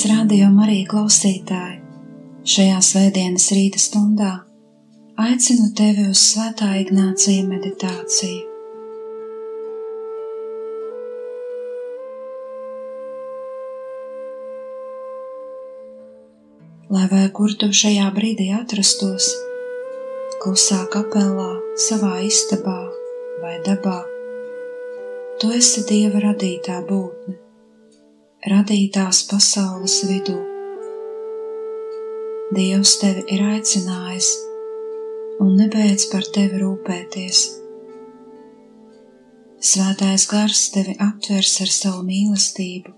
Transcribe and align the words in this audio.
Dargais 0.00 0.16
rādījuma 0.16 0.62
arī 0.64 0.76
klausītāji, 0.88 1.74
šajā 2.48 2.76
svētdienas 2.86 3.48
rīta 3.52 3.80
stundā 3.82 4.30
aicinu 5.20 5.66
tevi 5.76 6.06
uz 6.08 6.22
svētā 6.30 6.68
Ignācija 6.80 7.42
meditāciju. 7.44 8.46
Lai 16.96 17.04
vai 17.12 17.26
kur 17.36 17.52
tu 17.60 17.68
šajā 17.82 18.08
brīdī 18.16 18.48
atrastos, 18.56 19.28
klusā 20.40 20.80
kapelā, 20.96 21.50
savā 21.90 22.14
istabā 22.24 22.78
vai 23.44 23.60
dabā, 23.68 24.00
tu 25.44 25.52
esi 25.60 25.84
Dieva 25.92 26.24
radītā 26.30 26.80
būtne 26.88 27.49
radītās 28.48 29.18
pasaules 29.28 29.98
vidū. 30.08 30.38
Dievs 32.56 32.94
tevi 33.02 33.24
ir 33.34 33.42
aicinājis 33.44 34.28
un 35.44 35.58
nebeidz 35.58 36.06
par 36.08 36.24
tevi 36.32 36.62
rūpēties. 36.62 37.40
Svētais 39.60 40.24
gars 40.30 40.62
tevi 40.72 40.94
aptvers 41.04 41.58
ar 41.66 41.72
savu 41.74 42.00
mīlestību 42.06 42.94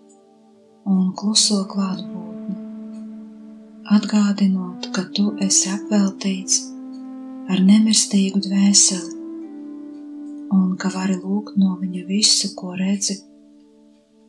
un 0.92 1.10
kluso 1.18 1.64
klātbūtni, 1.72 2.54
atgādinot, 3.98 4.92
ka 4.94 5.08
tu 5.10 5.34
esi 5.42 5.74
apveltīts 5.74 6.62
ar 7.50 7.66
nemirstīgu 7.66 8.46
dvēseli 8.46 9.18
un 10.54 10.78
ka 10.78 10.94
vari 10.94 11.18
lūgt 11.18 11.58
no 11.58 11.74
viņa 11.82 12.06
visu, 12.06 12.54
ko 12.54 12.76
redzi 12.78 13.18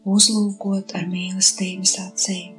uzlūkot 0.06 0.96
ar 0.98 1.08
mīlestības 1.08 1.96
acīm. 2.04 2.52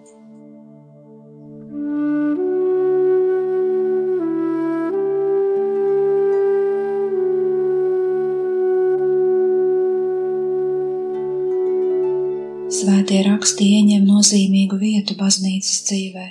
Svētie 12.75 13.21
raksti 13.29 13.69
ieņem 13.77 14.09
nozīmīgu 14.09 14.81
vietu 14.81 15.15
baznīcas 15.21 15.85
dzīvē. 15.87 16.25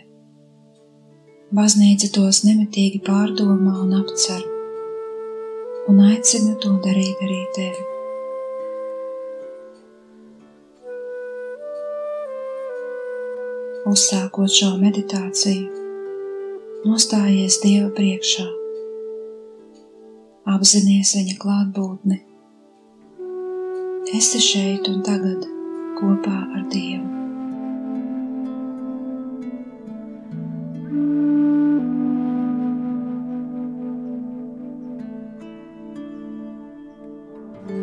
Baznīca 1.54 2.10
tos 2.18 2.42
nemitīgi 2.48 3.00
pārdomā 3.06 3.78
un 3.86 3.96
apcer, 4.02 4.44
un 5.88 6.04
aicina 6.10 6.58
to 6.60 6.76
darīt 6.84 7.26
arī 7.30 7.42
tevi. 7.56 7.93
Uzsākot 13.84 14.48
šo 14.48 14.70
meditāciju, 14.80 15.68
nostājies 16.88 17.58
Dieva 17.64 17.90
priekšā, 17.98 18.46
apzināties 20.54 21.12
Viņa 21.18 21.36
klātbūtni. 21.42 22.22
Esi 24.14 24.40
šeit 24.46 24.88
un 24.88 25.02
tagad 25.04 25.44
kopā 26.00 26.38
ar 26.56 26.64
Dievu. 26.72 27.10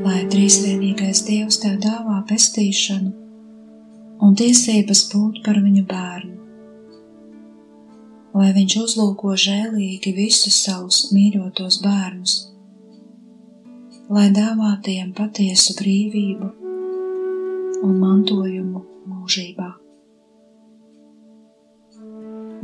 Lai 0.00 0.20
trīsvienīgais 0.32 1.26
Dievs 1.28 1.60
tev 1.60 1.82
dāvā 1.84 2.22
pestīšanu 2.30 3.29
un 4.20 4.36
tiesības 4.36 5.06
būt 5.12 5.40
par 5.46 5.58
viņu 5.64 5.84
bērnu. 5.88 6.36
Lai 8.36 8.50
viņš 8.54 8.76
uzlūko 8.84 9.34
žēlīgi 9.42 10.12
visus 10.14 10.60
savus 10.64 11.08
mīļotos 11.14 11.80
bērnus, 11.82 12.34
lai 14.12 14.28
dāvā 14.34 14.76
tiem 14.86 15.10
patiesu 15.16 15.74
brīvību 15.80 16.50
un 17.86 17.96
mantojumu 17.98 18.84
mūžībā. 19.10 19.70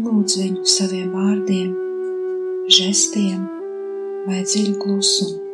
Lūdz 0.07 0.39
viņu 0.43 0.69
saviem 0.69 1.11
vārdiem, 1.17 1.73
žestiem 2.79 3.43
vai 4.29 4.45
dziļu 4.45 4.79
klusumu. 4.83 5.46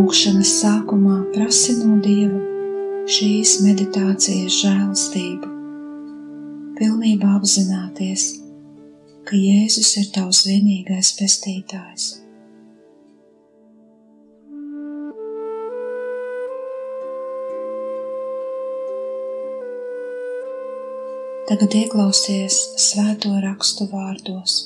Lūkšanas 0.00 0.50
sākumā 0.62 1.16
prasi 1.34 1.74
no 1.76 1.98
Dieva 2.00 2.38
šīs 3.10 3.50
meditācijas 3.60 4.54
žēlastību, 4.62 5.50
pilnībā 6.78 7.34
apzināties, 7.36 8.24
ka 9.28 9.36
Jēzus 9.36 9.90
ir 10.00 10.08
tavs 10.14 10.40
vienīgais 10.48 11.12
pestītājs. 11.20 12.08
Tagad 21.52 21.80
ieklausies 21.84 22.62
svēto 22.88 23.36
rakstu 23.44 23.92
vārdos. 23.92 24.60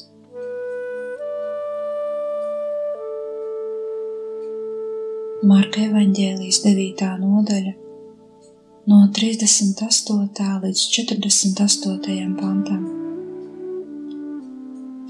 Marka 5.44 5.82
evaņģēlijas 5.84 6.58
9. 6.64 7.06
nodaļa, 7.20 7.72
no 8.88 8.98
38. 9.12 10.44
līdz 10.62 10.84
48. 10.94 12.30
pantam. 12.38 12.86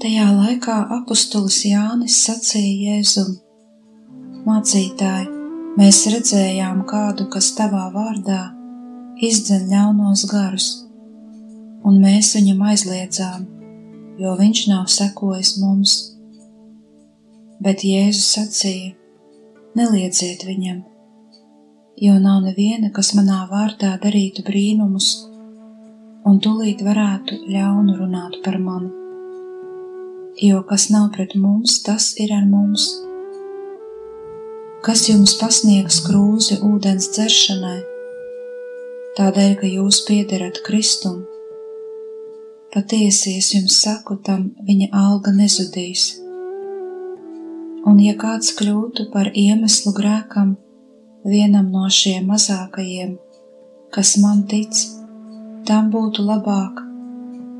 Tajā 0.03 0.25
laikā 0.35 0.75
apustulis 0.97 1.61
Jānis 1.69 2.17
sacīja 2.25 2.97
Jēzum: 2.97 3.29
Mācītāji, 4.49 5.29
mēs 5.79 6.01
redzējām 6.11 6.83
kādu, 6.89 7.29
kas 7.31 7.53
tavā 7.55 7.85
vārdā 7.95 8.41
izdzen 9.29 9.69
ļaunos 9.71 10.25
garus, 10.33 10.67
un 11.87 12.03
mēs 12.03 12.33
viņam 12.35 12.67
aizliedzām, 12.73 13.47
jo 14.19 14.35
viņš 14.43 14.67
nav 14.73 14.91
sekojis 14.99 15.55
mums. 15.63 15.97
Bet 17.63 17.87
Jēzus 17.87 18.35
sacīja: 18.35 18.97
neliedziet 19.75 20.45
viņam, 20.47 20.83
jo 21.99 22.15
nav 22.19 22.43
neviena, 22.45 22.91
kas 22.95 23.13
manā 23.17 23.41
vārdā 23.51 23.95
darītu 24.03 24.43
brīnumus, 24.47 25.09
un 26.25 26.39
tūlīt 26.43 26.83
varētu 26.85 27.41
ļaunu 27.51 27.97
runāt 27.99 28.39
par 28.45 28.57
mani. 28.59 28.91
Jo 30.43 30.63
kas 30.67 30.89
nav 30.91 31.11
pret 31.15 31.35
mums, 31.39 31.77
tas 31.83 32.13
ir 32.19 32.33
ar 32.35 32.47
mums. 32.47 32.89
Kas 34.83 35.05
jums 35.09 35.35
pasniegs 35.39 36.01
krūzi 36.05 36.59
ūdens 36.63 37.07
dzeršanai, 37.15 37.77
tādēļ, 39.19 39.55
ka 39.61 39.71
jūs 39.71 40.03
piederat 40.07 40.59
Kristum? 40.67 41.23
Patiesi 42.75 43.37
es 43.39 43.53
jums 43.55 43.79
saku, 43.85 44.19
tam 44.19 44.51
viņa 44.67 44.91
alga 44.99 45.31
nezudīs 45.31 46.11
un 47.85 48.01
ja 48.01 48.15
kāds 48.21 48.53
kļūtu 48.57 49.09
par 49.13 49.29
iemeslu 49.33 49.93
grēkam 49.97 50.55
vienam 51.25 51.71
no 51.73 51.85
šiem 51.89 52.27
mazākajiem, 52.31 53.15
kas 53.93 54.15
man 54.21 54.43
tic, 54.49 54.81
tam 55.69 55.91
būtu 55.93 56.25
labāk, 56.25 56.81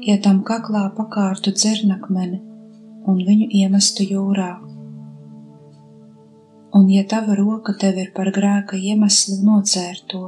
ja 0.05 0.17
tam 0.21 0.43
kaklā 0.47 0.87
pakārtu 0.97 1.53
dzirnakmeni 1.55 2.41
un 3.09 3.21
viņu 3.27 3.49
iemestu 3.61 4.05
jūrā. 4.05 4.53
Un 6.75 6.89
ja 6.91 7.05
tava 7.07 7.37
roka 7.39 7.73
tev 7.81 7.97
ir 8.01 8.09
par 8.15 8.33
grēka 8.35 8.77
iemeslu 8.77 9.39
nocērt 9.47 10.09
to, 10.11 10.23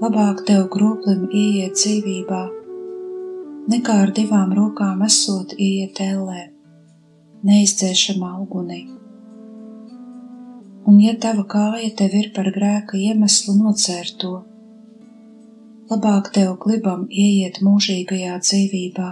labāk 0.00 0.42
tev 0.48 0.66
groplim 0.72 1.28
ieiet 1.28 1.76
dzīvībā, 1.78 2.40
nekā 3.70 4.00
ar 4.04 4.14
divām 4.16 4.56
rokām 4.56 5.04
esot 5.06 5.54
ieiet 5.56 6.00
ellē, 6.02 6.49
neizdzēšamā 7.46 8.34
ugunī. 8.42 8.82
Un 10.90 11.00
ja 11.00 11.14
tava 11.22 11.46
kāja 11.48 11.90
tev 11.96 12.14
ir 12.18 12.30
par 12.36 12.50
grēka 12.52 12.98
iemeslu 12.98 13.56
nocērt 13.62 14.18
to, 14.20 14.36
labāk 15.90 16.30
tev 16.36 16.54
glibam 16.62 17.08
ieiet 17.10 17.60
mūžīgajā 17.64 18.38
dzīvībā 18.44 19.10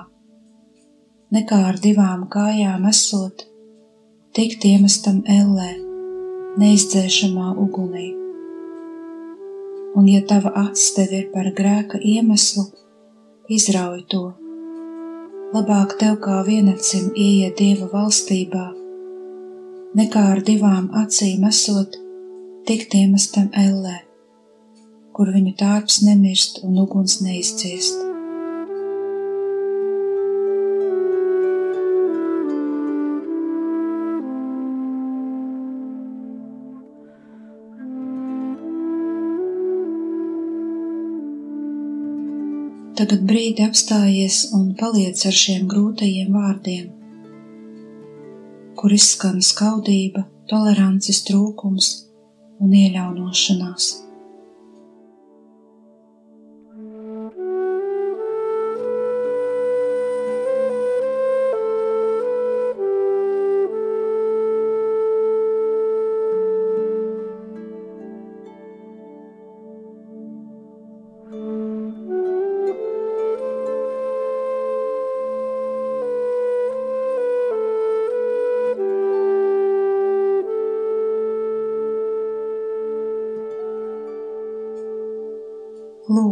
nekā 1.34 1.58
ar 1.70 1.76
divām 1.82 2.24
kājām 2.32 2.86
esot, 2.88 3.44
tikt 4.36 4.64
iemestam 4.64 5.20
ellē, 5.28 5.70
neizdzēšamā 6.60 7.52
ugunī. 7.64 8.08
Un 9.98 10.08
ja 10.08 10.22
tava 10.30 10.52
acis 10.64 10.92
tev 10.96 11.12
ir 11.20 11.28
par 11.34 11.50
grēka 11.58 12.00
iemeslu, 12.00 12.68
izrauj 13.52 14.04
to. 14.12 14.24
Labāk 15.48 15.94
tev 15.96 16.18
kā 16.20 16.42
vienacim 16.44 17.06
ieiet 17.16 17.54
Dieva 17.56 17.86
valstībā, 17.88 18.66
nekā 19.96 20.24
ar 20.34 20.42
divām 20.44 20.90
acīm 21.00 21.46
esot, 21.48 21.96
tikt 22.68 22.92
iemestam 22.98 23.46
ellē, 23.56 23.94
kur 25.16 25.32
viņu 25.32 25.54
tārps 25.56 26.02
nemirst 26.04 26.60
un 26.68 26.76
uguns 26.84 27.22
neizciest. 27.24 28.07
Tagad 42.98 43.20
brīdi 43.30 43.62
apstājies 43.62 44.36
un 44.58 44.72
paliec 44.78 45.20
ar 45.28 45.36
šiem 45.40 45.68
grūtajiem 45.70 46.32
vārdiem, 46.34 46.88
kur 48.80 48.94
izskan 48.96 49.38
skaudība, 49.38 50.24
tolerances 50.50 51.22
trūkums 51.28 51.92
un 52.58 52.74
ieļaunošanās. 52.74 54.07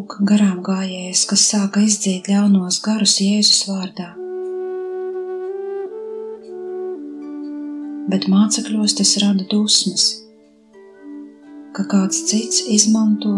Lūk, 0.06 0.20
garām 0.22 0.60
gājējs, 0.62 1.20
kas 1.26 1.44
sāka 1.50 1.80
izdzīt 1.82 2.28
ļaunos 2.30 2.76
garus 2.84 3.16
Jēzus 3.18 3.64
vārdā. 3.66 4.12
Bet 8.12 8.28
mācekļos 8.30 8.94
tas 9.00 9.16
rada 9.24 9.42
dusmas, 9.50 10.04
ka 11.74 11.88
kāds 11.90 12.22
cits 12.30 12.62
izmanto 12.76 13.34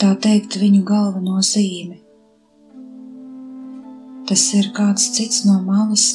tā 0.00 0.14
teikt 0.24 0.56
viņu 0.56 0.80
galveno 0.88 1.44
zīmi. 1.44 2.00
Tas 4.32 4.48
ir 4.56 4.72
kāds 4.72 5.10
cits 5.20 5.44
no 5.44 5.60
malas, 5.68 6.08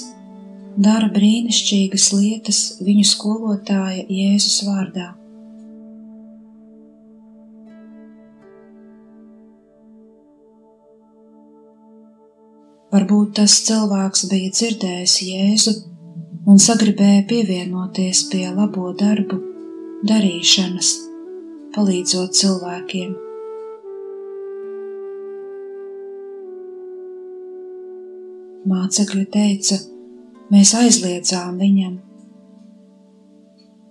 dara 0.73 1.13
brīnišķīgas 1.13 2.11
lietas 2.17 2.67
viņu 2.81 3.05
skolotāja 3.13 4.07
Jēzus 4.09 4.63
vārdā. 4.65 5.11
Varbūt 12.91 13.37
tas 13.37 13.53
cilvēks 13.63 14.25
bija 14.27 14.51
dzirdējis 14.51 15.13
Jēzu 15.23 15.71
un 16.51 16.57
sagribēja 16.59 17.21
pievienoties 17.29 18.25
pie 18.27 18.49
labo 18.51 18.89
darbu 18.99 19.37
darīšanas, 20.09 20.89
palīdzot 21.71 22.35
cilvēkiem. 22.35 23.13
Mācekļi 28.73 29.25
teica, 29.37 29.79
mēs 30.51 30.75
aizliedzām 30.83 31.63
viņam, 31.63 31.95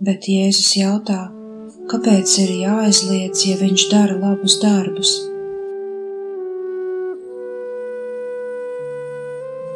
bet 0.05 0.29
Jēzus 0.29 0.77
jautā, 0.77 1.23
kāpēc 1.89 2.37
ir 2.45 2.57
jāaizliedz, 2.67 3.49
ja 3.49 3.57
viņš 3.65 3.91
dara 3.97 4.21
labus 4.29 4.61
darbus? 4.61 5.17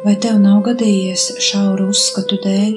Vai 0.05 0.13
tev 0.21 0.35
nav 0.37 0.59
gadījies 0.67 1.23
šauru 1.41 1.87
uzskatu 1.89 2.37
dēļ 2.43 2.75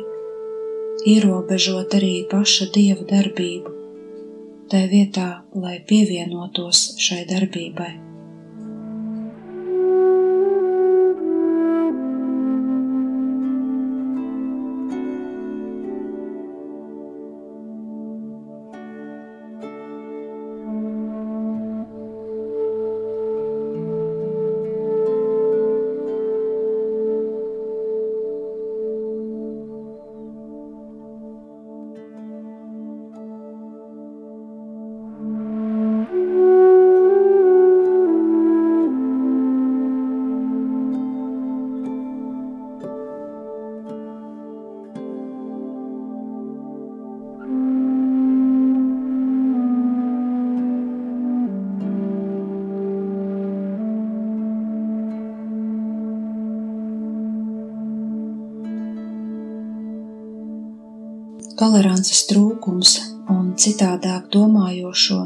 ierobežot 1.13 1.99
arī 1.99 2.15
paša 2.31 2.71
dieva 2.73 3.05
darbību, 3.13 3.75
tai 4.73 4.87
vietā, 4.89 5.29
lai 5.53 5.77
pievienotos 5.93 6.87
šai 6.97 7.27
darbībai? 7.29 8.08
Tolerances 61.59 62.21
trūkums 62.31 62.91
un 63.35 63.51
citādāk 63.59 64.29
domājošo 64.31 65.19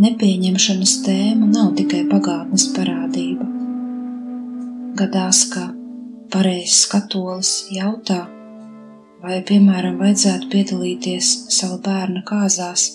nepieņemšanas 0.00 0.92
tēma 1.04 1.48
nav 1.50 1.74
tikai 1.76 2.06
pagātnes 2.08 2.70
parādība. 2.72 3.44
Gadās, 4.96 5.42
ka 5.52 5.66
pareizs 6.32 6.86
katolis 6.88 7.50
jautā, 7.72 8.22
vai, 9.20 9.42
piemēram, 9.48 9.98
vajadzētu 10.00 10.48
piedalīties 10.54 11.32
savu 11.52 11.82
bērnu 11.84 12.22
kāzās, 12.28 12.86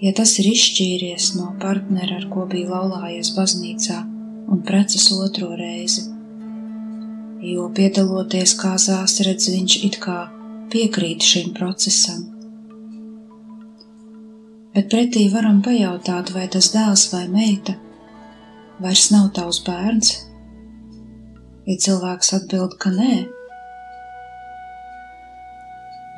ja 0.00 0.12
tas 0.16 0.32
ir 0.40 0.48
izšķīries 0.54 1.34
no 1.36 1.50
partnera, 1.60 2.22
ar 2.22 2.28
ko 2.32 2.46
bija 2.48 2.70
laulājies 2.78 3.34
baznīcā 3.36 3.98
un 4.48 4.64
preces 4.64 5.10
otro 5.18 5.52
reizi. 5.60 6.06
Jo 7.44 7.68
piedaloties 7.76 8.56
kāzās, 8.56 9.18
redz 9.26 9.50
viņš 9.52 9.76
it 9.84 10.00
kā 10.00 10.22
piekrīt 10.74 11.22
šim 11.22 11.52
procesam. 11.54 12.24
Bet 14.74 14.88
pretī 14.90 15.28
varam 15.30 15.60
pajautāt, 15.62 16.32
vai 16.34 16.48
tas 16.50 16.72
dēls 16.74 17.06
vai 17.12 17.28
meita 17.30 17.76
vairs 18.82 19.06
nav 19.14 19.28
tavs 19.36 19.60
bērns. 19.66 20.10
Ja 21.64 21.76
cilvēks 21.86 22.32
atbild, 22.36 22.74
ka 22.82 22.90
nē, 22.92 23.12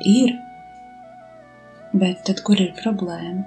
ir, 0.09 0.33
bet 1.93 2.25
tad 2.27 2.41
kur 2.47 2.59
ir 2.59 2.73
problēma? 2.81 3.45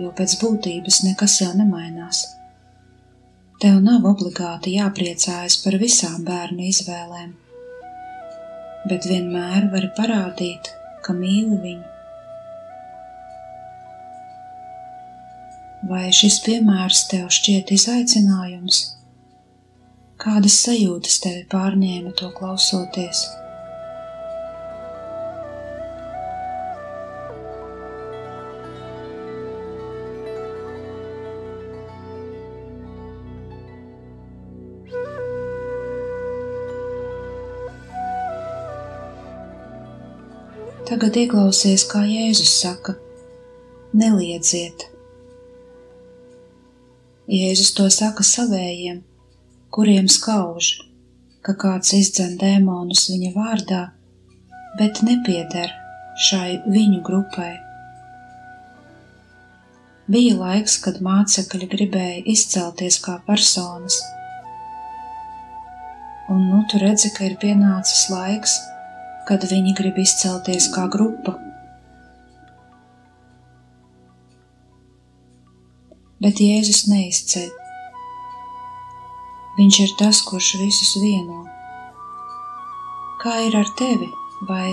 Jo 0.00 0.12
pēc 0.16 0.36
būtības 0.40 1.02
nekas 1.08 1.40
jau 1.42 1.50
nemainās. 1.56 2.22
Tev 3.60 3.80
nav 3.84 4.06
obligāti 4.08 4.76
jāpriecājas 4.76 5.58
par 5.64 5.76
visām 5.80 6.22
bērnu 6.26 6.68
izvēlēm, 6.70 7.34
bet 8.88 9.06
vienmēr 9.10 9.68
vari 9.72 9.90
parādīt, 9.96 10.72
ka 11.04 11.14
mīli 11.16 11.58
viņu. 11.66 11.88
Vai 15.90 16.08
šis 16.14 16.38
piemērs 16.44 17.06
tev 17.10 17.30
šķiet 17.34 17.72
izaicinājums? 17.74 18.82
Kādas 20.22 20.60
sajūtas 20.62 21.18
tevi 21.24 21.42
pārņēma 21.50 22.14
to 22.20 22.30
klausoties? 22.36 23.24
Tagad 40.92 41.14
ieklausies, 41.16 41.86
kā 41.88 42.02
Jēzus 42.04 42.50
saka: 42.52 42.92
Neliedziet! 43.96 44.82
Jēzus 47.32 47.70
to 47.78 47.86
saka 47.94 48.26
savējiem, 48.28 48.98
kuriem 49.72 50.10
skauž, 50.12 50.66
ka 51.40 51.54
kāds 51.62 51.94
izdzen 51.96 52.34
dēmonus 52.42 53.06
viņa 53.08 53.30
vārdā, 53.38 53.78
bet 54.76 55.00
nepieder 55.08 55.72
šai 56.26 56.58
viņu 56.66 57.00
grupai. 57.06 57.54
Bija 60.12 60.34
laiks, 60.42 60.74
kad 60.84 61.00
mācekļi 61.00 61.70
gribēja 61.72 62.20
izcelties 62.34 63.00
kā 63.06 63.16
personas, 63.30 63.96
un 66.28 66.44
nu 66.50 66.60
tu 66.68 66.84
redzi, 66.84 67.14
ka 67.16 67.30
ir 67.30 67.40
pienācis 67.40 68.10
laiks, 68.12 68.58
kad 69.28 69.44
viņi 69.48 69.74
grib 69.78 69.98
izcelties 70.02 70.68
kā 70.74 70.88
grupa. 70.90 71.36
Bet 76.22 76.42
Jēzus 76.42 76.84
neizceļ. 76.90 77.48
Viņš 79.56 79.78
ir 79.84 79.94
tas, 79.98 80.20
kurš 80.26 80.52
visus 80.60 80.94
vieno. 81.02 81.42
Kā 83.22 83.38
ir 83.46 83.56
ar 83.58 83.68
tevi, 83.78 84.08
vai 84.48 84.68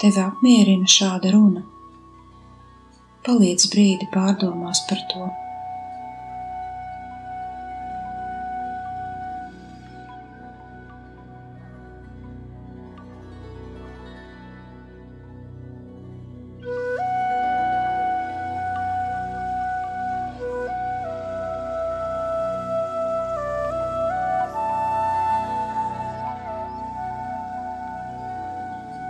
tevi 0.00 0.20
apmierina 0.22 0.88
šāda 0.88 1.32
runa? 1.34 1.64
Paliec 3.24 3.64
brīdi 3.72 4.08
pārdomās 4.12 4.84
par 4.88 5.00
to. 5.12 5.30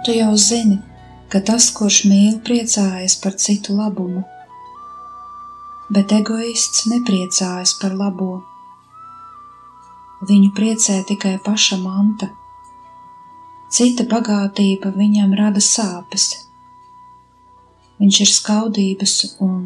Tu 0.04 0.12
jau 0.12 0.36
zini, 0.36 0.74
ka 1.32 1.40
tas, 1.40 1.70
kurš 1.72 2.02
mīl, 2.10 2.34
priecājas 2.44 3.14
par 3.22 3.38
citu 3.40 3.72
labumu, 3.78 4.20
bet 5.96 6.12
egoists 6.12 6.82
nepriecājas 6.90 7.72
par 7.80 7.94
labo. 7.96 8.42
Viņu 10.28 10.50
priecē 10.58 10.98
tikai 11.08 11.38
paša 11.46 11.80
manta. 11.80 12.28
Cita 13.72 14.04
bagātība 14.12 14.92
viņam 14.92 15.32
rada 15.40 15.64
sāpes. 15.64 16.28
Viņš 17.96 18.20
ir 18.26 18.32
skaudības 18.34 19.16
un 19.48 19.64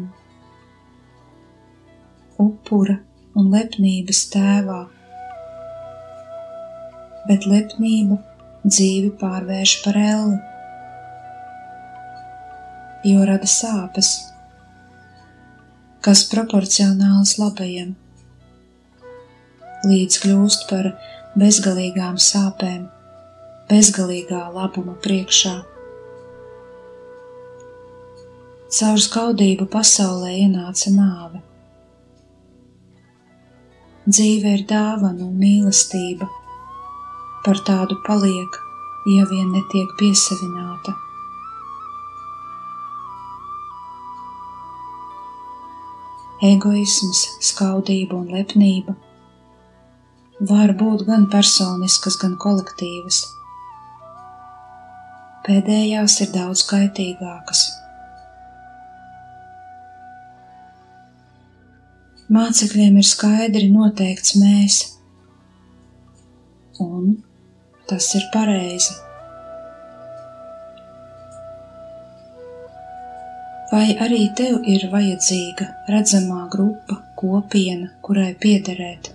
upura 2.39 3.01
un 3.35 3.51
lepnības 3.51 4.25
tēvā, 4.31 4.81
bet 7.27 7.43
lepnība 7.51 8.23
dzīvi 8.65 9.13
pārvērš 9.19 9.73
par 9.85 9.97
elli, 9.99 10.37
jo 13.07 13.23
rada 13.27 13.47
sāpes, 13.47 14.09
kas 16.03 16.25
proporcionāls 16.31 17.37
labajam, 17.39 17.93
līdz 19.87 20.19
kļūst 20.23 20.65
par 20.71 20.91
bezgalīgām 21.39 22.17
sāpēm, 22.19 22.87
bezgalīgā 23.69 24.41
labuma 24.51 24.97
priekšā. 25.05 25.55
Caur 28.69 28.99
skaudību 29.01 29.65
pasaulē 29.71 30.33
ienāca 30.43 30.91
nāve. 30.93 31.39
Dzīve 34.09 34.51
ir 34.57 34.67
dāvana 34.69 35.25
un 35.25 35.39
mīlestība 35.39 36.27
par 37.45 37.59
tādu 37.67 37.97
paliek, 38.07 38.57
ja 39.07 39.25
vien 39.29 39.51
netiek 39.53 39.91
piesavināta. 39.99 40.95
Egoisms, 46.49 47.25
skaudība 47.43 48.15
un 48.15 48.29
lepnība 48.31 48.95
var 50.39 50.71
būt 50.79 51.03
gan 51.07 51.25
personiskas, 51.31 52.15
gan 52.21 52.37
kolektīvas. 52.39 53.25
Pēdējās 55.43 56.15
ir 56.23 56.31
daudz 56.31 56.63
kaitīgākas. 56.69 57.65
Mācekļiem 62.29 62.99
ir 63.01 63.07
skaidri 63.09 63.71
noteikts 63.73 64.35
mēs, 64.37 64.83
un 66.79 67.17
Tas 67.89 68.05
ir 68.13 68.25
pareizi. 68.29 68.91
Vai 73.71 73.95
arī 74.05 74.19
tev 74.37 74.67
ir 74.69 74.83
vajadzīga 74.91 75.65
redzamā 75.93 76.43
grupa, 76.53 76.99
kopiena, 77.17 77.87
kurai 78.05 78.35
piederēt? 78.43 79.09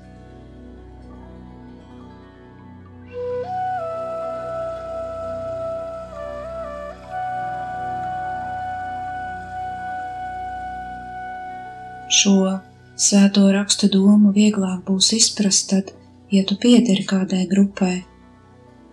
Šo 12.14 12.58
svēto 13.06 13.44
rakstu 13.54 13.86
domu 13.94 14.34
vieglāk 14.34 14.82
būs 14.90 15.12
izprast 15.20 15.70
tad, 15.70 15.94
ja 16.34 16.42
tu 16.50 16.58
piederi 16.58 17.06
kādai 17.06 17.44
grupai 17.54 17.92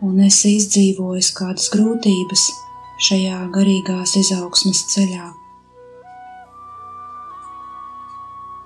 un 0.05 0.19
esi 0.25 0.55
izdzīvojis 0.57 1.29
kādas 1.37 1.69
grūtības 1.73 2.47
šajā 3.07 3.37
garīgās 3.53 4.15
izaugsmes 4.21 4.83
ceļā. 4.93 5.29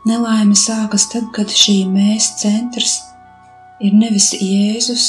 Nelaime 0.05 0.55
sākas 0.59 1.07
tad, 1.11 1.31
kad 1.33 1.49
šī 1.49 1.79
mēs 1.89 2.35
centrs 2.41 2.99
ir 3.81 3.95
nevis 3.97 4.31
Jēzus, 4.37 5.05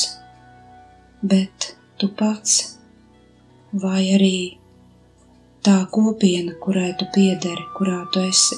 bet 1.23 1.75
tu 2.01 2.09
pats, 2.17 2.79
vai 3.77 4.07
arī 4.17 4.39
tā 5.67 5.83
kopiena, 5.93 6.55
kurai 6.63 6.95
tu 6.99 7.09
piederi, 7.15 7.67
kurā 7.77 8.01
tu 8.15 8.23
esi. 8.25 8.57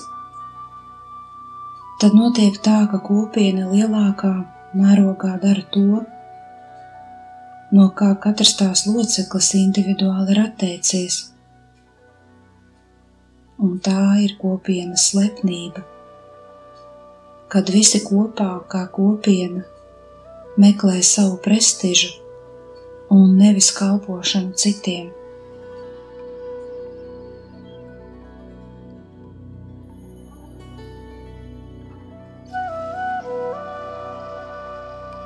Tad 1.98 2.14
notiek 2.14 2.60
tā, 2.62 2.84
ka 2.92 3.00
kopiena 3.02 3.66
lielākā 3.72 4.32
mērogā 4.78 5.34
dara 5.42 5.64
to, 5.74 6.04
no 7.74 7.88
kā 7.98 8.12
katrs 8.22 8.54
tās 8.58 8.86
loceklis 8.88 9.50
individuāli 9.58 10.34
ir 10.34 10.40
atteicies. 10.44 11.18
Un 13.58 13.76
tā 13.82 14.20
ir 14.22 14.36
kopienas 14.38 15.08
slepnība, 15.10 15.82
kad 17.50 17.72
visi 17.74 18.00
kopā 18.06 18.52
kā 18.70 18.84
kopiena 18.94 19.64
meklē 20.58 21.00
savu 21.02 21.40
prestižu 21.42 22.14
un 23.14 23.36
nevis 23.40 23.72
kalpošanu 23.74 24.54
citiem. 24.54 25.17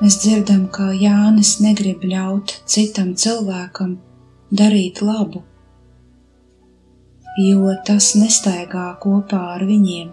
Mēs 0.03 0.17
dzirdam, 0.19 0.63
ka 0.75 0.89
Jānis 0.99 1.61
negrib 1.63 2.01
ļaut 2.11 2.53
citam 2.67 3.13
cilvēkam 3.15 3.93
darīt 4.61 4.99
labu, 4.99 5.45
jo 7.39 7.75
tas 7.87 8.09
nestaigā 8.19 8.87
kopā 9.05 9.43
ar 9.53 9.63
viņiem. 9.69 10.09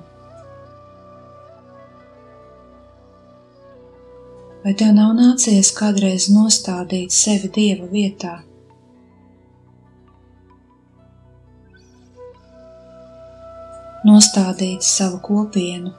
Vai 4.61 4.73
tev 4.77 4.91
nav 4.99 5.15
nācies 5.17 5.71
kādreiz 5.79 6.27
nostādīt 6.35 7.15
sevi 7.15 7.49
dieva 7.55 7.89
vietā? 7.89 8.35
Nostādīt 14.05 14.85
savu 14.85 15.17
kopienu 15.25 15.95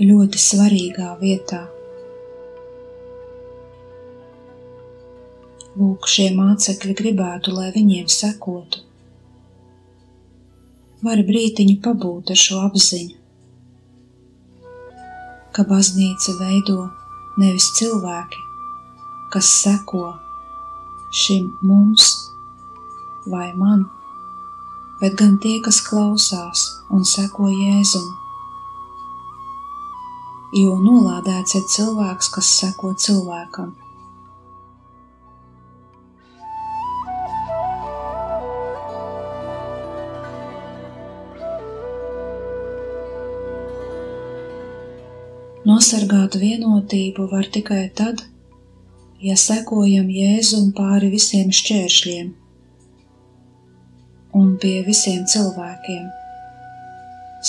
ļoti 0.00 0.40
svarīgā 0.40 1.12
vietā. 1.20 1.62
Lūk, 5.76 6.08
šie 6.10 6.32
mācekļi 6.36 6.96
gribētu, 6.98 7.54
lai 7.56 7.70
viņiem 7.76 8.10
sekotu. 8.10 8.84
Vari 11.04 11.24
brītiņu 11.24 11.78
pabūt 11.84 12.34
ar 12.34 12.40
šo 12.40 12.60
apziņu 12.66 13.20
ka 15.60 15.64
baznīca 15.66 16.36
veido 16.38 16.84
nevis 17.40 17.66
cilvēki, 17.78 18.42
kas 19.34 19.48
seko 19.62 20.04
šim 21.22 21.48
mums 21.66 22.06
vai 23.30 23.50
man, 23.58 23.82
bet 25.00 25.18
gan 25.18 25.38
tie, 25.42 25.58
kas 25.64 25.82
klausās 25.86 26.66
un 26.94 27.04
seko 27.04 27.50
Jēzum. 27.50 28.06
Jo 30.50 30.72
nolādēts 30.82 31.54
ir 31.54 31.62
cilvēks, 31.70 32.28
kas 32.34 32.48
seko 32.58 32.88
cilvēkam. 32.98 33.68
Nosargāt 45.70 46.34
vienotību 46.40 47.28
var 47.30 47.46
tikai 47.54 47.84
tad, 47.94 48.24
ja 49.22 49.36
sekojam 49.38 50.10
Jēzum 50.10 50.72
pāri 50.74 51.12
visiem 51.14 51.54
šķēršļiem 51.54 52.32
un 54.40 54.50
pie 54.62 54.80
visiem 54.86 55.22
cilvēkiem, 55.30 56.10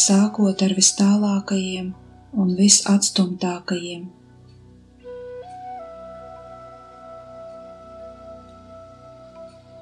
sākot 0.05 0.61
ar 0.67 0.77
vistālākajiem 0.77 1.89
un 2.37 2.55
visatstumtākajiem. 2.57 4.07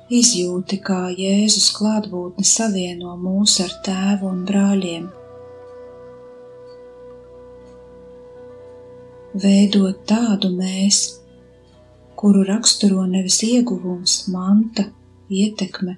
Izjūti, 0.10 0.80
kā 0.82 1.04
Jēzus 1.14 1.70
klātbūtne 1.78 2.46
savieno 2.48 3.14
mūs 3.22 3.60
ar 3.62 3.76
tēvu 3.86 4.32
un 4.34 4.46
brāļiem 4.50 5.10
veidot 9.34 10.06
tādu 10.10 10.50
mēs, 10.56 11.00
kuru 12.20 12.44
raksturo 12.48 13.06
nevis 13.08 13.42
ieguvums, 13.46 14.24
manta, 14.34 14.90
ietekme, 15.30 15.96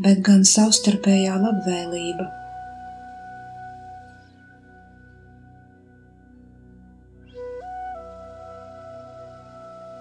bet 0.00 0.20
gan 0.26 0.44
savstarpējā 0.44 1.38
labvēlība. 1.40 2.39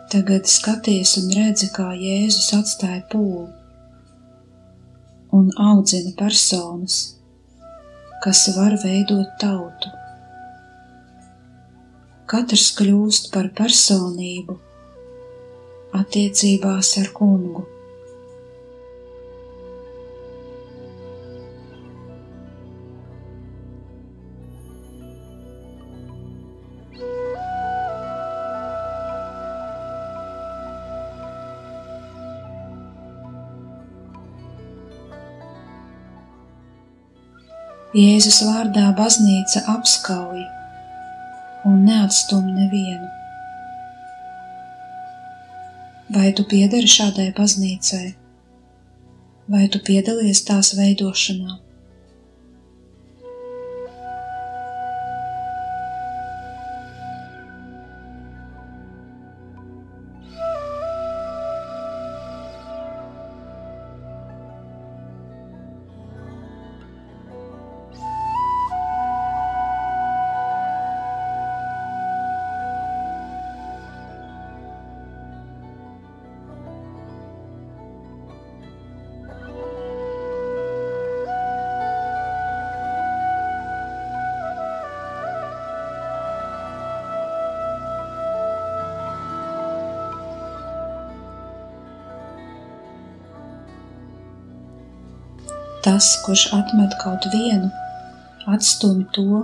Tagad 0.09 0.49
skaties 0.49 1.13
un 1.21 1.29
redzi, 1.37 1.69
kā 1.75 1.91
Jēzus 1.93 2.49
atstāja 2.57 3.03
pūli 3.11 3.47
un 5.37 5.51
audzina 5.61 6.15
personas, 6.17 6.99
kas 8.23 8.47
var 8.55 8.73
veidot 8.81 9.37
tautu 9.41 9.93
katrs 12.29 12.67
kļūst 12.77 13.31
par 13.33 13.47
personību 13.57 14.55
attiecībās 15.97 16.91
ar 17.01 17.07
kungu. 17.15 17.63
Jēzus 37.99 38.37
vārdā 38.47 38.85
baznīca 38.95 39.63
apskauj 39.73 40.43
un 41.67 41.81
neatstum 41.83 42.45
nevienu. 42.47 43.09
Vai 46.15 46.29
tu 46.37 46.45
piedari 46.53 46.87
šādai 46.93 47.25
baznīcai, 47.39 48.05
vai 49.51 49.65
tu 49.73 49.81
piedalies 49.89 50.45
tās 50.47 50.71
veidošanā? 50.79 51.57
Tas, 95.89 96.07
kurš 96.21 96.41
atmet 96.53 96.91
kaut 97.01 97.23
vienu, 97.33 97.71
atstumj 98.53 99.07
to, 99.15 99.39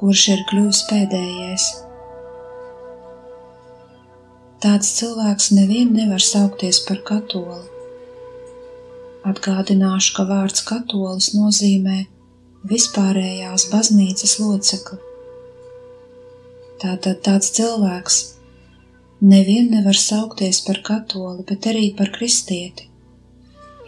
kurš 0.00 0.22
ir 0.32 0.44
kļuvis 0.48 0.78
pēdējais. 0.88 1.66
Tāds 4.64 4.92
cilvēks 5.00 5.50
nevienu 5.58 5.98
nevar 5.98 6.24
saukties 6.24 6.78
par 6.86 7.02
katoli. 7.10 7.58
Atgādināšu, 9.34 10.14
ka 10.16 10.24
vārds 10.32 10.64
katolis 10.70 11.28
nozīmē 11.36 11.98
vispārējās 12.72 13.68
baznīcas 13.74 14.38
locekli. 14.40 14.98
Tātad 16.80 17.20
tāds 17.28 17.52
cilvēks 17.60 18.22
nevienu 19.20 19.76
nevar 19.76 20.02
saukties 20.08 20.64
par 20.64 20.80
katoli, 20.88 21.44
bet 21.52 21.68
arī 21.74 21.90
par 22.00 22.16
kristieti 22.16 22.93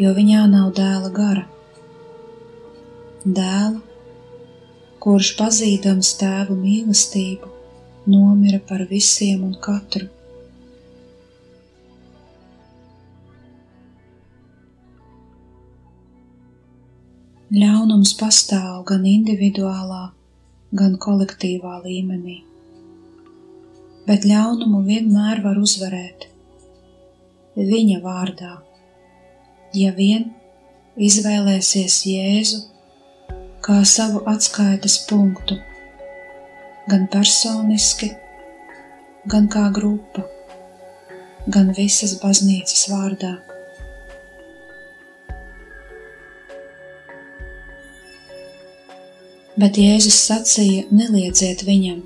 jo 0.01 0.13
viņā 0.17 0.45
nav 0.53 0.73
dēla 0.77 1.11
gara. 1.15 1.45
Dēla, 3.25 3.81
kurš 5.03 5.33
pazīdams 5.39 6.13
tēvu 6.21 6.57
mīlestību, 6.59 7.49
nomira 8.13 8.61
par 8.69 8.85
visiem 8.91 9.47
un 9.47 9.57
katru. 9.63 10.11
Ļaunums 17.57 18.13
pastāv 18.21 18.83
gan 18.91 19.05
individuālā, 19.09 20.11
gan 20.77 20.97
kolektīvā 21.01 21.79
līmenī, 21.87 22.41
bet 24.05 24.27
ļaunumu 24.29 24.83
vienmēr 24.85 25.41
var 25.47 25.57
uzvarēt 25.63 26.27
viņa 27.57 28.03
vārdā 28.05 28.57
ja 29.75 29.93
vien 29.97 30.31
izvēlēsies 30.97 31.99
Jēzu 32.07 32.63
kā 33.67 33.81
savu 33.85 34.23
atskaites 34.31 34.99
punktu, 35.09 35.57
gan 36.87 37.09
personiski, 37.11 38.13
gan 39.27 39.49
kā 39.51 39.67
grupa, 39.75 40.23
gan 41.51 41.73
visas 41.75 42.15
baznīcas 42.23 42.87
vārdā. 42.93 43.35
Bet 49.57 49.79
Jēzus 49.81 50.19
sacīja: 50.29 50.85
Neliedziet 50.93 51.65
viņam, 51.67 52.03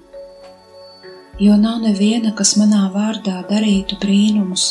jo 1.43 1.57
nav 1.59 1.81
neviena, 1.83 2.31
kas 2.39 2.55
manā 2.57 2.87
vārdā 2.95 3.41
darītu 3.51 3.99
brīnumus 4.01 4.71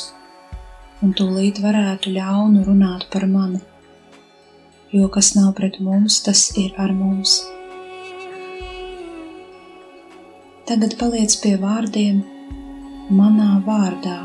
un 1.05 1.13
tūlīt 1.15 1.61
varētu 1.63 2.11
ļaunu 2.15 2.65
runāt 2.67 3.05
par 3.13 3.25
mani, 3.29 3.61
jo 4.91 5.07
kas 5.13 5.31
nav 5.37 5.53
pret 5.59 5.79
mums, 5.83 6.19
tas 6.25 6.49
ir 6.59 6.73
ar 6.77 6.91
mums. 6.95 7.39
Tagad 10.69 10.97
paliec 10.99 11.33
pie 11.41 11.55
vārdiem 11.61 12.19
manā 13.09 13.55
vārdā. 13.65 14.19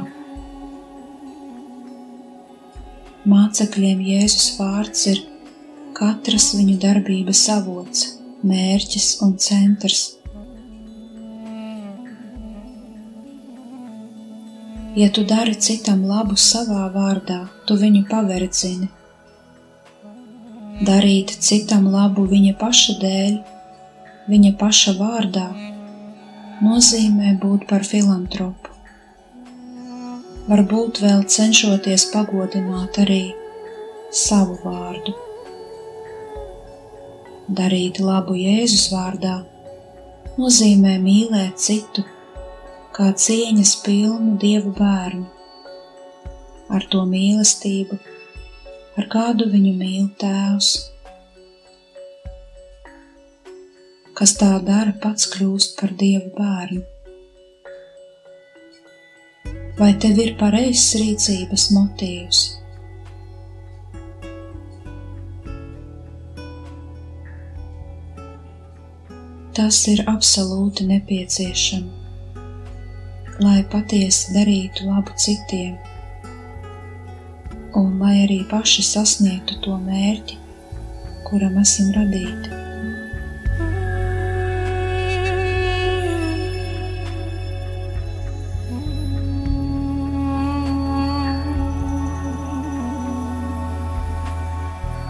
Mācekļiem 3.24 4.02
Jēzus 4.04 4.50
vārds 4.58 5.06
ir 5.08 5.22
katras 5.96 6.50
viņu 6.58 6.74
darbības 6.82 7.46
avots, 7.54 8.04
mērķis 8.44 9.08
un 9.24 9.38
centrs. 9.40 10.02
Ja 14.94 15.09
tu 15.11 15.24
dari 15.26 15.57
citam 15.59 16.04
labu 16.07 16.37
savā 16.38 16.85
vārdā, 16.94 17.40
tu 17.66 17.74
viņu 17.74 18.04
paverdzini. 18.07 18.87
Darīt 20.87 21.33
citam 21.42 21.88
labu 21.90 22.28
viņa 22.30 22.52
paša 22.61 22.94
dēļ, 23.00 23.35
viņa 24.30 24.52
paša 24.61 24.94
vārdā, 25.00 25.48
nozīmē 26.62 27.35
būt 27.42 27.66
par 27.72 27.83
filantropu. 27.90 28.70
Varbūt 30.46 31.02
vēl 31.02 31.26
cenšoties 31.26 32.07
pagodināt 32.14 33.02
arī 33.02 33.22
savu 34.14 34.61
vārdu. 34.62 35.18
Darīt 37.50 37.98
labu 37.98 38.38
Jēzus 38.38 38.92
vārdā 38.94 39.40
nozīmē 40.38 41.00
mīlēt 41.02 41.59
citu 41.59 42.07
kā 42.94 43.09
cieņas 43.18 43.70
pilnu 43.83 44.37
dievu 44.38 44.70
bērnu, 44.78 45.24
ar 46.76 46.85
to 46.92 47.00
mīlestību, 47.11 47.96
ar 49.00 49.09
kādu 49.11 49.48
viņu 49.50 49.72
mīl 49.80 50.04
tēvs. 50.20 50.68
Kas 54.14 54.35
tā 54.38 54.50
dara, 54.68 54.92
pats 55.02 55.26
kļūst 55.33 55.74
par 55.80 55.90
dievu 56.02 56.30
bērnu. 56.37 56.85
Vai 59.80 59.90
tev 59.98 60.22
ir 60.22 60.30
pareizs 60.38 60.94
rīcības 61.00 61.66
motīvs? 61.74 62.44
Tas 69.59 69.83
ir 69.90 70.07
absolūti 70.14 70.87
nepieciešams 70.94 72.03
lai 73.42 73.64
patiesi 73.66 74.31
darītu 74.35 74.87
labu 74.87 75.14
citiem, 75.18 75.75
un 77.75 77.97
lai 77.99 78.20
arī 78.23 78.44
paši 78.51 78.85
sasniegtu 78.87 79.59
to 79.64 79.75
mērķi, 79.83 80.38
kuram 81.27 81.59
esam 81.59 81.90
radīti. 81.97 82.61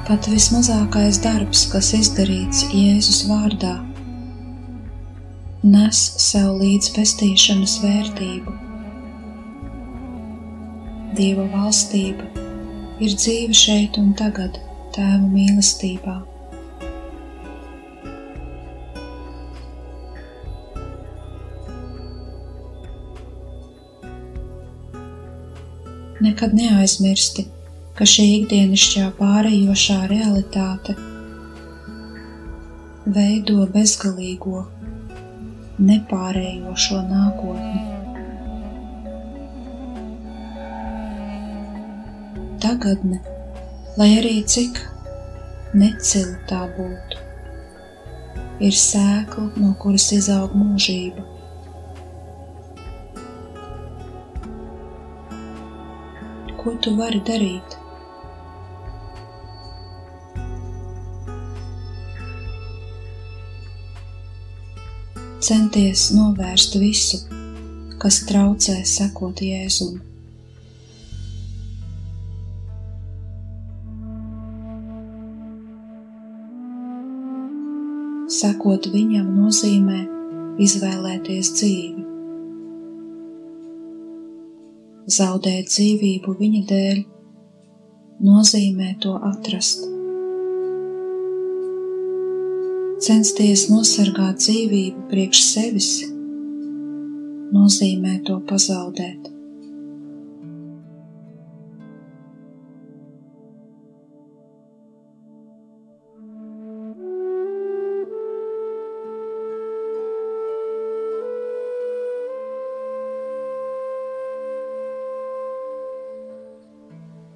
Pat 0.05 0.29
vismazākais 0.29 1.19
darbs, 1.25 1.67
kas 1.73 1.93
izdarīts 1.97 2.69
Jēzus 2.73 3.25
vārdā, 3.29 3.81
nes 5.65 5.99
sev 6.21 6.59
līdz 6.61 6.91
pestīšanas 6.93 7.79
vērtību. 7.81 8.53
Dieva 11.17 11.47
valstība 11.55 12.27
ir 13.01 13.15
dzīve 13.17 13.57
šeit 13.57 13.97
un 13.97 14.13
tagad, 14.19 14.59
Tēva 14.95 15.25
mīlestībā. 15.25 16.19
Nekad 26.23 26.55
neaizmirsti, 26.61 27.49
ka 27.97 28.05
šī 28.05 28.29
ikdienišķā 28.37 29.09
pārējošā 29.17 29.99
realitāte 30.13 30.95
veido 33.17 33.65
bezgalīgo 33.73 34.67
nepārējošo 35.79 37.01
nākotni. 37.09 37.83
Tagadne, 42.63 43.21
lai 43.99 44.09
arī 44.21 44.39
cik 44.55 44.81
necila 45.75 46.39
tā 46.49 46.63
būtu, 46.79 47.23
ir 48.65 48.77
sēkla, 48.79 49.51
no 49.59 49.75
kuras 49.83 50.09
izaug 50.17 50.55
mūžība. 50.57 51.27
Ko 56.63 56.79
tu 56.81 56.95
vari 56.97 57.21
darīt? 57.29 57.84
Centies 65.45 66.07
novērst 66.17 66.79
visu, 66.81 67.19
kas 68.01 68.23
traucē 68.29 68.79
sekot 68.89 69.43
Jēzum. 69.45 69.99
Sekot 78.35 78.89
viņam 78.95 79.29
nozīmē 79.37 80.01
izvēlēties 80.65 81.55
dzīvi. 81.61 82.07
Zaudēt 85.15 85.69
dzīvību 85.69 86.39
viņa 86.41 86.63
dēļ 86.73 87.03
nozīmē 88.25 88.95
to 89.05 89.19
atrast. 89.29 89.94
Censties 93.05 93.67
nosargāt 93.69 94.39
dzīvību 94.41 95.03
priekš 95.11 95.41
sevis 95.45 95.89
nozīmē 97.53 98.15
to 98.25 98.39
pazaudēt. 98.49 99.29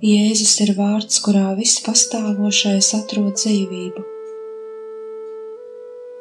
Jēzus 0.09 0.61
ir 0.65 0.79
vārds, 0.79 1.21
kurā 1.21 1.51
viss 1.59 1.83
pastāvošais 1.85 2.95
atrod 3.03 3.35
dzīvību. 3.37 4.13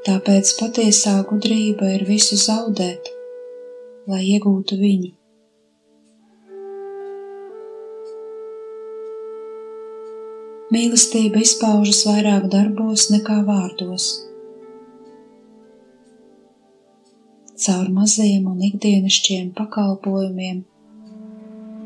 Tāpēc 0.08 0.50
patiesā 0.56 1.17
gudrība 1.28 1.88
ir 1.91 2.06
visu 2.08 2.38
zaudēt, 2.39 3.10
lai 4.08 4.22
iegūtu 4.24 4.78
viņu. 4.80 5.10
Mīlestība 10.72 11.41
izpaužas 11.43 12.06
vairāk 12.08 12.46
darbos 12.54 13.10
nekā 13.12 13.36
vārdos. 13.50 14.06
Caur 17.65 17.89
maziem 17.91 18.48
un 18.48 18.62
ikdienišķiem 18.70 19.50
pakalpojumiem 19.60 20.62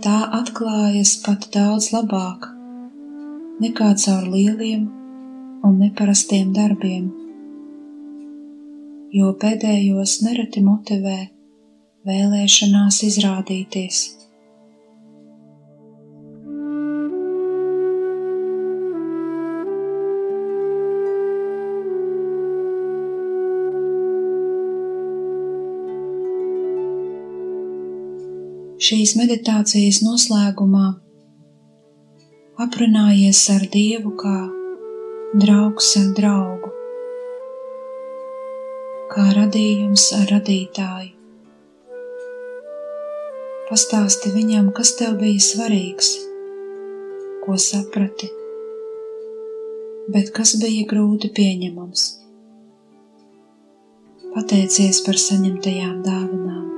tā 0.06 0.20
atklājas 0.42 1.16
pat 1.26 1.50
daudz 1.58 1.90
labāk 1.96 2.46
nekā 3.66 3.90
caur 4.06 4.30
lieliem 4.30 4.86
un 5.66 5.82
neparastiem 5.82 6.54
darbiem 6.54 7.10
jo 9.12 9.34
pēdējos 9.36 10.22
nereti 10.24 10.64
motivē 10.64 11.20
vēlēšanās 12.08 13.02
izrādīties. 13.10 14.02
Šīs 28.82 29.14
meditācijas 29.20 30.02
noslēgumā 30.02 30.88
aprunājies 32.64 33.44
ar 33.54 33.68
Dievu 33.72 34.16
kā 34.18 34.38
draugs 35.44 35.94
ar 36.02 36.14
draugu 36.18 36.81
kā 39.12 39.26
radījums 39.36 40.06
ar 40.16 40.30
radītāju. 40.32 41.10
Pastāsti 43.68 44.32
viņam, 44.32 44.70
kas 44.76 44.94
tev 45.00 45.18
bija 45.20 45.44
svarīgs, 45.44 46.14
ko 47.44 47.58
saprati, 47.60 48.32
bet 50.16 50.32
kas 50.36 50.56
bija 50.64 50.88
grūti 50.88 51.32
pieņemams. 51.36 52.08
Pateicies 54.32 55.04
par 55.04 55.20
saņemtajām 55.20 56.04
dāvanām. 56.08 56.71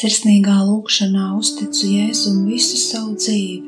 Sirsnīgā 0.00 0.54
lūkšanā 0.64 1.26
uzticu 1.36 1.90
Jēzum 1.92 2.46
visu 2.48 2.78
savu 2.80 3.18
dzīvi, 3.20 3.66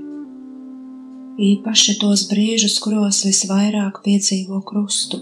īpaši 1.45 1.95
tos 2.01 2.23
brīžus, 2.31 2.79
kuros 2.81 3.19
visvairāk 3.27 3.99
piedzīvo 4.07 4.63
krustu. 4.65 5.21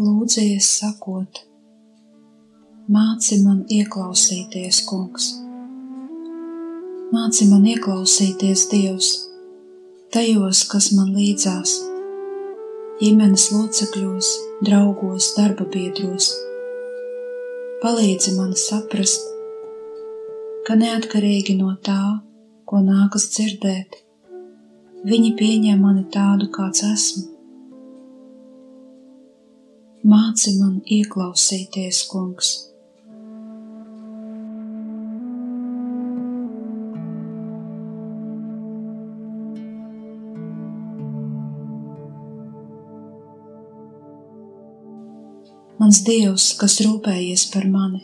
Lūdzies 0.00 0.70
sakot, 0.78 1.42
Māci 2.86 3.40
man 3.42 3.64
ieklausīties, 3.66 4.84
Kungs. 4.86 5.24
Māci 7.10 7.48
man 7.50 7.64
ieklausīties, 7.66 8.60
Dievs, 8.70 9.08
tajos, 10.14 10.60
kas 10.70 10.92
man 10.94 11.08
līdzās, 11.16 11.72
ģimenes 13.00 13.48
locekļos, 13.56 14.28
draugos, 14.68 15.32
darba 15.34 15.66
biedros. 15.72 16.28
Palīdzi 17.82 18.36
man 18.36 18.54
saprast, 18.54 19.26
ka 20.68 20.78
neatkarīgi 20.78 21.58
no 21.58 21.72
tā, 21.82 21.98
ko 22.70 22.84
nākas 22.86 23.26
dzirdēt, 23.34 23.98
viņi 25.10 25.34
pieņem 25.42 25.82
mani 25.82 26.06
tādu, 26.14 26.52
kāds 26.54 26.86
esmu. 26.86 27.26
Māci 30.06 30.54
man 30.62 30.78
ieklausīties, 30.86 32.06
Kungs. 32.14 32.54
Mans 45.80 45.98
Dievs, 46.06 46.52
kas 46.60 46.78
rūpējies 46.84 47.48
par 47.52 47.66
mani, 47.68 48.02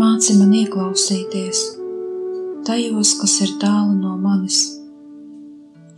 māci 0.00 0.36
man 0.38 0.52
ieklausīties 0.56 1.64
tajos, 2.64 3.10
kas 3.20 3.34
ir 3.44 3.52
tālu 3.60 3.92
no 3.98 4.14
manis, 4.16 4.60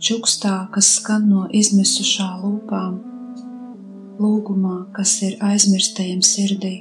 čukstā, 0.03 0.67
kas 0.73 0.89
skan 0.97 1.29
no 1.31 1.45
izmisušā 1.55 2.27
lūpām, 2.41 2.97
lūgumā, 4.19 4.79
kas 4.97 5.15
ir 5.23 5.37
aizmirstajam 5.47 6.19
sirdī, 6.25 6.75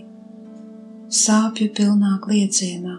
sāpju 1.07 1.70
pilnā 1.77 2.16
kliedzienā. 2.25 2.96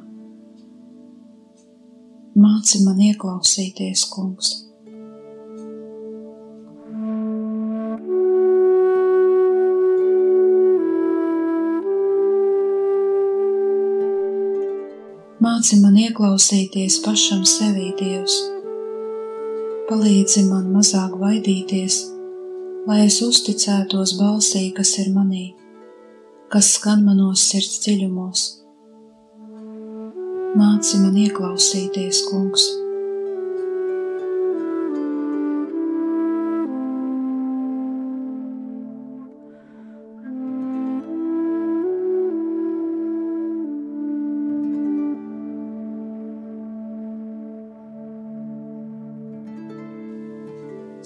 Māci 2.38 2.86
man 2.86 3.04
ieklausīties, 3.10 4.08
kungs! 4.14 4.67
Māci 15.48 15.78
man 15.80 15.96
ieklausīties 15.96 16.98
pašam 17.06 17.46
sevī, 17.48 17.94
Dievs. 17.96 18.34
Palīdzi 19.88 20.42
man 20.50 20.66
mazāk 20.74 21.14
vaidīties, 21.22 22.00
lai 22.90 22.98
es 23.06 23.22
uzticētos 23.24 24.18
balsī, 24.20 24.66
kas 24.76 24.92
ir 25.00 25.14
manī, 25.16 25.46
kas 26.52 26.74
skan 26.76 27.06
manos 27.06 27.46
sirds 27.48 27.80
dziļumos. 27.86 28.44
Māci 30.60 31.00
man 31.06 31.16
ieklausīties, 31.24 32.26
Kungs! 32.28 32.68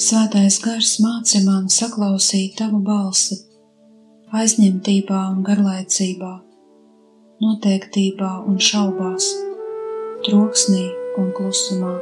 Svētais 0.02 0.56
gars 0.64 0.96
māci 1.04 1.44
man 1.46 1.68
saklausīt 1.70 2.56
tavu 2.58 2.80
balsi, 2.82 3.36
aizņemtībā 4.34 5.20
un 5.30 5.44
garlaicībā, 5.46 6.32
noteiktībā 7.44 8.32
un 8.50 8.58
šaubās, 8.70 9.28
troksnī 10.26 10.88
un 11.22 11.30
klusumā. 11.38 11.94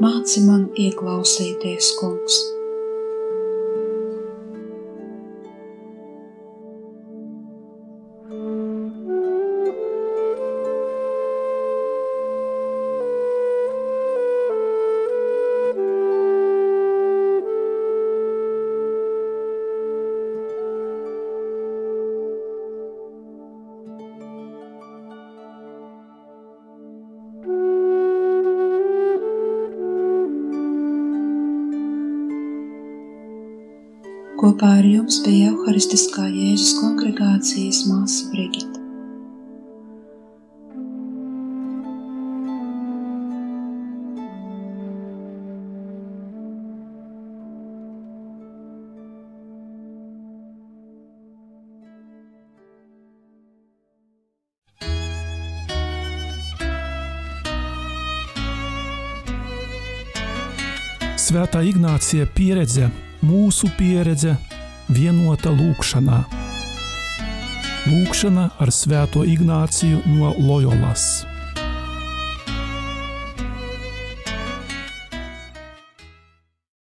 Māci 0.00 0.46
man 0.46 0.64
ieklausīties, 0.86 1.92
kungs! 2.00 2.40
kopā 34.60 34.76
ar 34.76 34.84
jums 34.84 35.22
bija 35.24 35.54
Euharistiskā 35.54 36.26
Jēzus 36.28 36.74
kongregācijas 36.76 37.86
māsa 37.88 38.28
Brigita. 38.28 38.76
Svētā 61.30 61.62
Ignācijā 61.64 62.26
pieredze 62.34 62.90
mūsu 63.24 63.70
pieredze, 63.78 64.36
vienota 64.88 65.52
lūkšanā. 65.54 66.20
Lūkšana 67.88 68.50
ar 68.60 68.72
Svēto 68.74 69.24
Ignāciju 69.24 70.02
no 70.18 70.34
Loyolas. 70.38 71.29